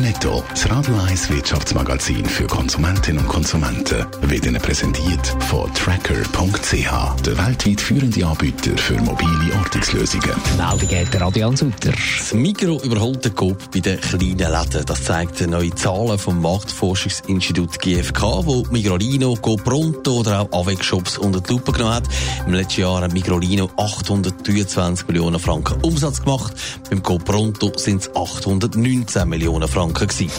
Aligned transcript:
Netto, 0.00 0.42
das 0.48 0.70
Radio 0.70 0.96
1 0.96 1.28
Wirtschaftsmagazin 1.28 2.24
für 2.24 2.46
Konsumentinnen 2.46 3.22
und 3.22 3.28
Konsumenten, 3.28 4.06
wird 4.22 4.46
Ihnen 4.46 4.60
präsentiert 4.60 5.26
von 5.48 5.72
Tracker.ch, 5.74 7.22
der 7.22 7.38
weltweit 7.38 7.80
führende 7.80 8.24
Anbieter 8.24 8.76
für 8.78 8.94
mobile 8.94 9.54
Ortungslösungen. 9.58 10.30
Meldung 10.56 10.98
hat 10.98 11.12
der 11.12 11.22
Adrian 11.22 11.54
Sutter. 11.54 11.92
Das 11.92 12.32
Migro 12.32 12.80
überholt 12.82 13.22
den 13.26 13.34
Coop 13.34 13.70
bei 13.72 13.80
den 13.80 14.00
kleinen 14.00 14.38
Läden. 14.38 14.86
Das 14.86 15.04
zeigt 15.04 15.46
neue 15.46 15.74
Zahlen 15.74 16.18
vom 16.18 16.40
Marktforschungsinstitut 16.40 17.78
GfK, 17.78 18.22
wo 18.46 18.64
Migrolino, 18.70 19.34
GoPronto 19.34 20.20
oder 20.20 20.40
auch 20.40 20.60
Avec-Shops 20.60 21.18
unter 21.18 21.42
die 21.42 21.52
Lupe 21.52 21.72
genommen 21.72 21.96
hat. 21.96 22.04
Im 22.46 22.54
letzten 22.54 22.80
Jahr 22.80 23.02
hat 23.02 23.12
Migrolino 23.12 23.68
823 23.76 25.06
Millionen 25.08 25.38
Franken 25.38 25.78
Umsatz 25.82 26.22
gemacht. 26.22 26.54
Beim 26.88 27.02
GoPronto 27.02 27.72
sind 27.76 28.02
es 28.02 28.16
819 28.16 29.28
Millionen 29.28 29.68
Franken. 29.68 29.89
Franken. 29.90 30.08
Gewesen. 30.08 30.30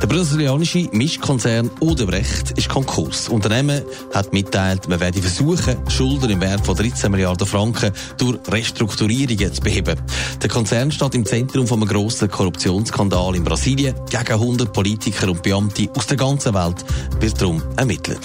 Der 0.00 0.06
brasilianische 0.06 0.88
Mischkonzern 0.92 1.70
Odebrecht 1.80 2.52
ist 2.56 2.68
Konkurs. 2.68 3.24
Das 3.24 3.28
Unternehmen 3.28 3.82
hat 4.12 4.32
mitteilt, 4.32 4.88
man 4.88 5.00
werde 5.00 5.22
versuchen, 5.22 5.76
Schulden 5.88 6.30
im 6.30 6.40
Wert 6.40 6.64
von 6.64 6.76
13 6.76 7.10
Milliarden 7.10 7.46
Franken 7.46 7.92
durch 8.18 8.38
Restrukturierungen 8.48 9.52
zu 9.52 9.60
beheben. 9.62 10.00
Der 10.42 10.50
Konzern 10.50 10.92
steht 10.92 11.14
im 11.14 11.24
Zentrum 11.24 11.66
von 11.66 11.80
einem 11.80 11.88
grossen 11.88 12.30
Korruptionsskandal 12.30 13.36
in 13.36 13.44
Brasilien. 13.44 13.94
Gegen 14.10 14.32
100 14.32 14.72
Politiker 14.72 15.30
und 15.30 15.42
Beamte 15.42 15.88
aus 15.96 16.06
der 16.06 16.16
ganzen 16.16 16.54
Welt 16.54 16.84
wird 17.20 17.40
darum 17.40 17.62
ermittelt. 17.76 18.20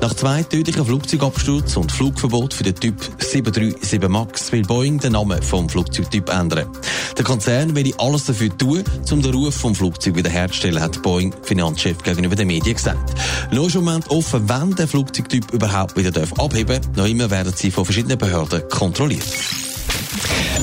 Nach 0.00 0.14
zwei 0.14 0.42
tödlichen 0.42 0.84
Flugzeugabsturz 0.84 1.76
und 1.76 1.90
Flugverbot 1.90 2.54
für 2.54 2.64
den 2.64 2.74
Typ 2.74 2.96
737 3.18 4.08
MAX 4.08 4.52
will 4.52 4.62
Boeing 4.62 4.98
den 4.98 5.12
Namen 5.12 5.42
vom 5.42 5.68
Flugzeugtyp 5.68 6.28
ändern. 6.28 6.68
Der 7.16 7.24
Konzern 7.24 7.74
will 7.74 7.94
alles 7.96 8.24
dafür 8.24 8.56
tun, 8.56 8.84
um 9.10 9.22
den 9.22 9.32
Ruf 9.32 9.54
vom 9.54 9.74
Flugzeug 9.74 10.16
wiederherzustellen, 10.16 10.82
hat 10.82 11.02
Boeing 11.02 11.34
Finanzchef 11.42 12.02
gegenüber 12.02 12.36
den 12.36 12.48
Medien 12.48 12.74
gesagt. 12.74 13.14
Noch 13.50 13.74
im 13.74 13.84
Moment 13.84 14.10
offen, 14.10 14.42
wann 14.46 14.74
der 14.74 14.86
Flugzeugtyp 14.86 15.50
überhaupt 15.52 15.96
wieder 15.96 16.22
abheben 16.38 16.82
darf. 16.82 16.96
Noch 16.96 17.06
immer 17.06 17.30
werden 17.30 17.52
sie 17.56 17.70
von 17.70 17.84
verschiedenen 17.84 18.18
Behörden 18.18 18.68
kontrolliert. 18.68 19.24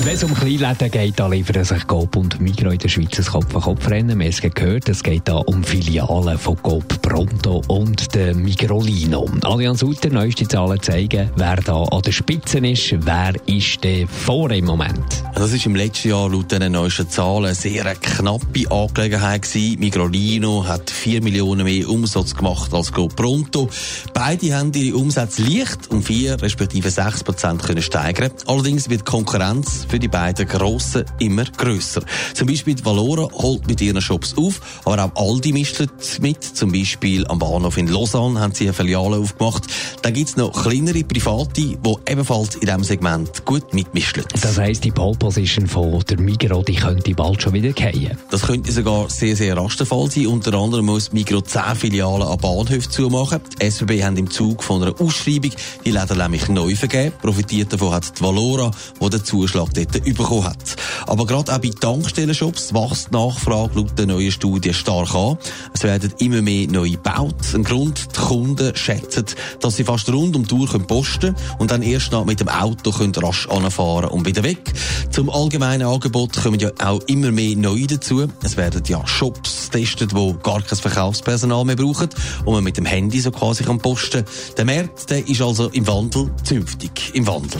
Wenn 0.03 0.16
es 0.16 0.23
um 0.23 0.33
Kleinläden 0.33 0.92
geht, 0.92 1.19
da 1.19 1.28
liefern 1.28 1.64
sich 1.64 1.88
Coop 1.88 2.16
und 2.17 2.42
Migro 2.42 2.72
in 2.72 2.78
der 2.78 2.89
Schweiz 2.89 3.17
ein 3.19 3.25
Kopf-an-Kopf-Rennen. 3.25 4.20
Wir 4.20 4.25
haben 4.25 4.33
es 4.33 4.42
gehört, 4.42 4.89
es 4.89 5.02
geht 5.02 5.28
da 5.28 5.36
um 5.36 5.64
Filialen 5.64 6.38
von 6.38 6.61
Coop 6.61 7.02
Pronto 7.02 7.61
und 7.67 8.14
der 8.14 8.36
Migrolino. 8.36 9.30
Allianz 9.44 9.80
Sutter, 9.80 10.09
neueste 10.09 10.47
Zahlen 10.47 10.81
zeigen, 10.81 11.30
wer 11.36 11.55
da 11.58 11.83
an 11.83 12.02
der 12.02 12.11
Spitze 12.11 12.58
ist, 12.59 12.95
wer 13.05 13.33
ist 13.45 13.83
der 13.83 14.08
vor 14.08 14.52
im 14.52 14.66
Moment. 14.66 15.23
Das 15.36 15.53
ist 15.53 15.66
im 15.66 15.75
letzten 15.75 16.09
Jahr 16.09 16.30
laut 16.30 16.52
den 16.52 16.72
neuesten 16.72 17.09
Zahlen 17.09 17.45
eine 17.45 17.55
sehr 17.55 17.86
knappe 17.95 18.70
Angelegenheit 18.70 19.44
gewesen. 19.44 19.80
Migrolino 19.80 20.66
hat 20.67 20.89
4 20.89 21.23
Millionen 21.23 21.64
mehr 21.64 21.88
Umsatz 21.89 22.36
gemacht 22.36 22.73
als 22.73 22.92
Coop 22.92 23.16
Pronto. 23.16 23.70
Beide 24.14 24.55
haben 24.55 24.73
ihre 24.73 24.98
Umsätze 24.98 25.44
leicht 25.44 25.89
um 25.92 26.03
4 26.03 26.42
respektive 26.42 26.89
6 26.89 27.23
Prozent 27.23 27.64
können 27.64 27.81
steigern. 27.81 28.31
Allerdings 28.48 28.89
wird 28.89 29.05
Konkurrenz 29.05 29.52
für 29.61 29.99
die 29.99 30.07
beiden 30.07 30.47
Grossen 30.47 31.05
immer 31.19 31.45
grösser. 31.45 32.01
Zum 32.33 32.47
Beispiel 32.47 32.75
die 32.75 32.85
Valora 32.85 33.27
holt 33.33 33.67
mit 33.67 33.81
ihren 33.81 34.01
Shops 34.01 34.35
auf, 34.37 34.61
aber 34.85 35.11
auch 35.13 35.33
Aldi 35.33 35.53
mischt 35.53 35.83
mit. 36.21 36.43
Zum 36.43 36.71
Beispiel 36.71 37.27
am 37.27 37.39
Bahnhof 37.39 37.77
in 37.77 37.87
Lausanne 37.87 38.39
haben 38.39 38.53
sie 38.53 38.65
eine 38.65 38.73
Filiale 38.73 39.17
aufgemacht. 39.17 39.63
Dann 40.01 40.13
gibt 40.13 40.29
es 40.29 40.37
noch 40.37 40.63
kleinere 40.63 41.03
Private, 41.03 41.53
die 41.55 41.77
ebenfalls 42.07 42.55
in 42.55 42.61
diesem 42.61 42.83
Segment 42.83 43.45
gut 43.45 43.73
mitmischen. 43.73 44.23
Das 44.41 44.57
heisst, 44.57 44.83
die 44.83 44.91
Pole 44.91 45.17
Position 45.17 45.67
von 45.67 46.03
der 46.09 46.19
Migro, 46.19 46.63
die 46.63 46.75
könnte 46.75 47.13
bald 47.13 47.41
schon 47.41 47.53
wieder 47.53 47.73
fallen. 47.73 48.17
Das 48.31 48.43
könnte 48.43 48.71
sogar 48.71 49.09
sehr, 49.09 49.36
sehr 49.36 49.58
rasch 49.58 49.77
der 49.77 49.86
Fall 49.86 50.09
sein. 50.09 50.27
Unter 50.27 50.53
anderem 50.55 50.86
muss 50.86 51.11
Migro 51.11 51.42
10 51.42 51.75
Filialen 51.75 52.23
an 52.27 52.37
Bahnhöfen 52.37 52.92
zumachen. 52.92 53.42
Die 53.61 53.65
SBB 53.65 54.03
haben 54.03 54.17
im 54.17 54.30
Zug 54.30 54.63
von 54.63 54.81
einer 54.81 54.99
Ausschreibung 54.99 55.52
die 55.86 55.92
Läden 55.92 56.17
nämlich 56.17 56.47
neu 56.49 56.75
vergeben. 56.75 57.13
Profitiert 57.21 57.73
davon 57.73 57.93
hat 57.93 58.17
die 58.17 58.23
Valora, 58.23 58.71
die 59.02 59.09
den 59.09 59.23
Zuschlag 59.43 59.73
dort 59.73 59.92
bekommen 59.92 60.45
hat. 60.45 60.76
Aber 61.05 61.26
gerade 61.26 61.54
auch 61.54 61.58
bei 61.58 61.70
Tankstellenshops 61.70 62.73
wächst 62.73 63.09
die 63.09 63.15
Nachfrage 63.15 63.77
laut 63.77 63.99
der 63.99 64.05
neuen 64.05 64.31
Studie 64.31 64.73
stark 64.73 65.14
an. 65.14 65.37
Es 65.73 65.83
werden 65.83 66.14
immer 66.20 66.42
mehr 66.42 66.67
neue 66.67 66.92
gebaut. 66.92 67.36
Ein 67.54 67.65
Grund, 67.65 68.08
die 68.15 68.20
Kunden 68.21 68.73
schätzen, 68.76 69.26
dass 69.59 69.76
sie 69.76 69.83
fast 69.83 70.08
rund 70.09 70.37
um 70.37 70.48
die 70.48 70.55
Uhr 70.55 70.67
posten 70.87 71.36
können 71.36 71.58
und 71.59 71.71
dann 71.71 71.81
erst 71.81 72.14
noch 72.14 72.23
mit 72.23 72.39
dem 72.39 72.48
Auto 72.48 72.92
können 72.92 73.14
rasch 73.15 73.49
anfahren 73.49 74.09
und 74.09 74.26
wieder 74.26 74.43
weg. 74.43 74.61
Zum 75.11 75.30
allgemeinen 75.30 75.87
Angebot 75.87 76.42
kommen 76.42 76.60
ja 76.60 76.71
auch 76.80 77.02
immer 77.08 77.31
mehr 77.31 77.58
neue 77.58 77.87
dazu. 77.87 78.25
Es 78.43 78.55
werden 78.55 78.83
ja 78.87 79.05
Shops 79.05 79.70
getestet, 79.71 80.14
die 80.14 80.36
gar 80.42 80.61
kein 80.61 80.77
Verkaufspersonal 80.77 81.65
mehr 81.65 81.75
brauchen 81.75 82.10
und 82.45 82.54
man 82.54 82.64
mit 82.64 82.77
dem 82.77 82.86
Handy 82.86 83.20
so 83.20 83.31
quasi 83.31 83.65
kann 83.65 83.80
posten. 83.80 84.23
Der 84.58 84.64
Markt 84.64 85.10
der 85.10 85.27
ist 85.27 85.42
also 85.42 85.67
im 85.70 85.86
Wandel, 85.86 86.31
zünftig 86.43 87.11
im 87.14 87.27
Wandel. 87.27 87.60